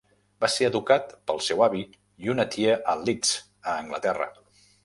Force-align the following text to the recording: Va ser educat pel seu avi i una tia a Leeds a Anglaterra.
Va 0.43 0.47
ser 0.53 0.69
educat 0.69 1.13
pel 1.31 1.43
seu 1.49 1.61
avi 1.67 1.83
i 2.25 2.33
una 2.37 2.47
tia 2.57 2.81
a 2.95 2.99
Leeds 3.05 3.37
a 3.39 3.81
Anglaterra. 3.85 4.31